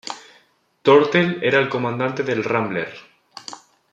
[0.81, 2.89] Tortel era el comandante del "Rambler".